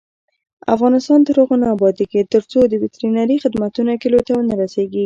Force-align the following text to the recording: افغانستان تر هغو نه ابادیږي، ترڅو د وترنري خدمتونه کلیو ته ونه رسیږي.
افغانستان 0.75 1.19
تر 1.27 1.35
هغو 1.41 1.55
نه 1.61 1.67
ابادیږي، 1.75 2.21
ترڅو 2.33 2.59
د 2.67 2.73
وترنري 2.83 3.35
خدمتونه 3.43 3.91
کلیو 4.01 4.25
ته 4.27 4.31
ونه 4.35 4.53
رسیږي. 4.61 4.99